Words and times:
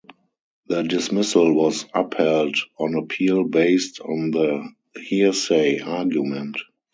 The 0.65 0.81
dismissal 0.81 1.53
was 1.53 1.85
upheld 1.93 2.57
on 2.79 2.95
appeal 2.95 3.43
based 3.43 3.99
on 4.01 4.31
the 4.31 4.67
hearsay 4.99 5.77
argument. 5.79 6.57